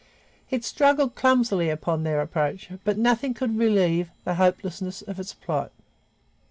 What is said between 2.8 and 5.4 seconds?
but nothing could relieve the hopelessness of its